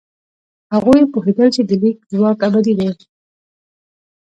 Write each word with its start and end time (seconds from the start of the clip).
هغوی 0.73 1.01
پوهېدل 1.13 1.47
چې 1.55 1.61
د 1.65 1.71
لیک 1.81 1.97
ځواک 2.11 2.39
ابدي 2.47 2.73
دی. 2.79 2.89